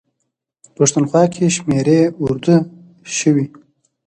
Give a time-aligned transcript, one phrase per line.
[0.75, 2.55] پښتونخوا کې شمېرې اردو
[3.17, 3.45] شوي.